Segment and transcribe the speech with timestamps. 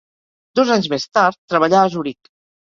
[0.59, 2.35] Dos anys més tard, treballà a Zuric.